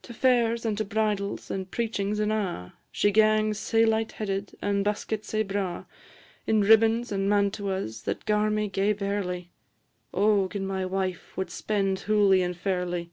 To 0.00 0.14
fairs, 0.14 0.64
and 0.64 0.78
to 0.78 0.84
bridals, 0.86 1.50
and 1.50 1.70
preachings 1.70 2.18
an' 2.20 2.30
a', 2.30 2.72
She 2.90 3.10
gangs 3.10 3.58
sae 3.58 3.84
light 3.84 4.12
headed, 4.12 4.54
and 4.62 4.82
buskit 4.82 5.26
sae 5.26 5.42
braw, 5.42 5.84
In 6.46 6.62
ribbons 6.62 7.12
and 7.12 7.28
mantuas, 7.28 8.04
that 8.04 8.24
gar 8.24 8.48
me 8.48 8.68
gae 8.70 8.94
barely. 8.94 9.50
O 10.14 10.48
gin 10.48 10.66
my 10.66 10.86
wife 10.86 11.36
wad 11.36 11.50
spend 11.50 11.98
hooly 12.00 12.40
and 12.40 12.56
fairly! 12.56 13.12